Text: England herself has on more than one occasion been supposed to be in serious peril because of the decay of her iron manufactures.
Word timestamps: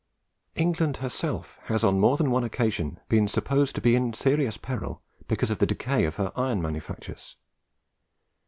England 0.55 0.97
herself 0.97 1.59
has 1.65 1.83
on 1.83 1.99
more 1.99 2.17
than 2.17 2.31
one 2.31 2.43
occasion 2.43 2.99
been 3.07 3.27
supposed 3.27 3.75
to 3.75 3.81
be 3.81 3.95
in 3.95 4.13
serious 4.13 4.57
peril 4.57 5.03
because 5.27 5.51
of 5.51 5.59
the 5.59 5.67
decay 5.69 6.05
of 6.05 6.15
her 6.15 6.31
iron 6.35 6.59
manufactures. 6.59 7.35